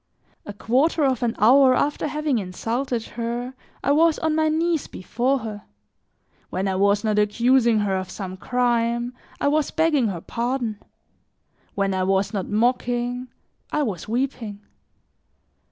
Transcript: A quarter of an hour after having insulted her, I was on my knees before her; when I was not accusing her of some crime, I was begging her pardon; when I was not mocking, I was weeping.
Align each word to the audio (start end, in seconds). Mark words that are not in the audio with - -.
A 0.47 0.53
quarter 0.53 1.03
of 1.03 1.21
an 1.21 1.35
hour 1.37 1.75
after 1.75 2.07
having 2.07 2.39
insulted 2.39 3.03
her, 3.03 3.53
I 3.83 3.91
was 3.91 4.17
on 4.17 4.33
my 4.33 4.49
knees 4.49 4.87
before 4.87 5.37
her; 5.37 5.65
when 6.49 6.67
I 6.67 6.73
was 6.73 7.03
not 7.03 7.19
accusing 7.19 7.81
her 7.81 7.95
of 7.95 8.09
some 8.09 8.35
crime, 8.35 9.13
I 9.39 9.47
was 9.47 9.69
begging 9.69 10.07
her 10.07 10.19
pardon; 10.21 10.79
when 11.75 11.93
I 11.93 12.01
was 12.01 12.33
not 12.33 12.47
mocking, 12.47 13.27
I 13.71 13.83
was 13.83 14.07
weeping. 14.07 14.61